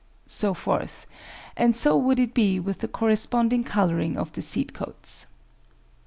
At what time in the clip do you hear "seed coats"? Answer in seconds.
4.41-5.27